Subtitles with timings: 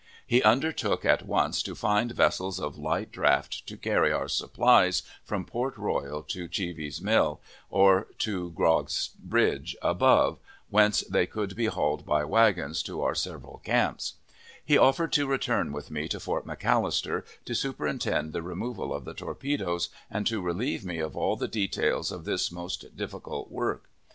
[0.25, 5.45] He undertook at once to find vessels of light draught to carry our supplies from
[5.45, 7.39] Port Royal to Cheeves's Mill,
[7.69, 10.39] or to Grog's Bridge above,
[10.71, 14.15] whence they could be hauled by wagons to our several camps;
[14.65, 19.13] he offered to return with me to Fort McAllister, to superintend the removal of the
[19.13, 23.87] torpedoes, and to relieve me of all the details of this most difficult work.